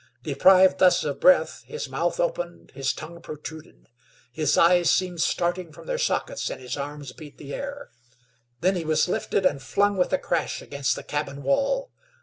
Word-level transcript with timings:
Deprived 0.23 0.79
thus 0.79 1.03
of 1.03 1.19
breath, 1.19 1.61
his 1.67 1.87
mouth 1.87 2.19
opened, 2.19 2.71
his 2.71 2.91
tongue 2.91 3.21
protruded; 3.21 3.87
his 4.31 4.57
eyes 4.57 4.89
seemed 4.89 5.21
starting 5.21 5.71
from 5.71 5.85
their 5.85 5.99
sockets, 5.99 6.49
and 6.49 6.59
his 6.59 6.75
arms 6.75 7.13
beat 7.13 7.37
the 7.37 7.53
air. 7.53 7.91
Then 8.61 8.75
he 8.75 8.83
was 8.83 9.07
lifted 9.07 9.45
and 9.45 9.61
flung 9.61 9.97
with 9.97 10.11
a 10.11 10.17
crash 10.17 10.59
against 10.59 10.95
the 10.95 11.03
cabin 11.03 11.43
wall. 11.43 11.91